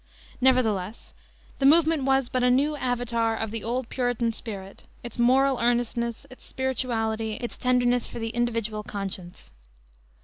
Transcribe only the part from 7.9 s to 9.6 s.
for the individual conscience.